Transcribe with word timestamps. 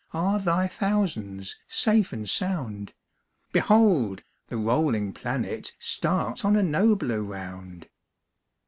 Are 0.13 0.39
thy 0.39 0.67
thousands 0.67 1.57
safe 1.67 2.11
and 2.11 2.27
sound? 2.27 2.91
Behold! 3.51 4.23
the 4.47 4.57
rolling 4.57 5.13
planet 5.13 5.75
Starts 5.77 6.43
on 6.43 6.55
a 6.55 6.63
nobler 6.63 7.21
round. 7.21 7.87